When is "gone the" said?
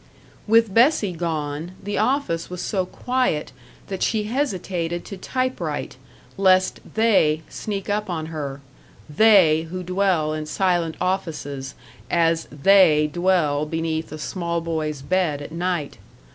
1.11-1.99